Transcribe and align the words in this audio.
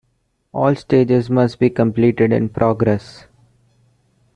All 0.51 0.73
stages 0.77 1.29
must 1.29 1.59
be 1.59 1.69
completed 1.69 2.33
in 2.33 2.49
progress. 2.49 3.25